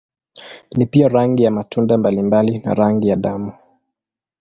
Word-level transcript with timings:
Ni 0.71 0.85
pia 0.85 1.07
rangi 1.07 1.43
ya 1.43 1.51
matunda 1.51 1.97
mbalimbali 1.97 2.59
na 2.59 2.73
rangi 2.73 3.07
ya 3.07 3.15
damu. 3.15 3.53